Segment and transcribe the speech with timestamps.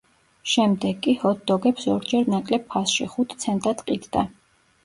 [0.51, 4.27] შემდეგ კი ჰოთ-დოგებს ორჯერ ნაკლებ ფასში, ხუთ ცენტად ყიდდა.